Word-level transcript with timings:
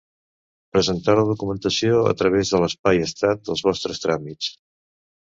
Presentar 0.75 1.13
la 1.17 1.25
documentació 1.31 1.99
a 2.11 2.15
través 2.21 2.53
de 2.53 2.61
l'espai 2.63 3.01
Estat 3.09 3.43
dels 3.51 3.61
vostres 3.69 4.01
tràmits. 4.07 4.49